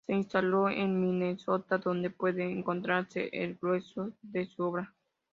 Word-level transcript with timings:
Se 0.07 0.15
instaló 0.15 0.67
en 0.67 0.99
Minnesota, 0.99 1.77
donde 1.77 2.09
puede 2.09 2.45
encontrarse 2.51 3.29
el 3.33 3.53
grueso 3.61 4.11
de 4.23 4.47
su 4.47 4.63
obra. 4.63 4.91